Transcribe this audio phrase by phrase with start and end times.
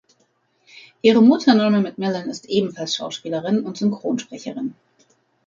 [1.03, 4.73] Ihre Mutter Norma Macmillan ist ebenfalls Schauspielerin und Synchronsprecherin.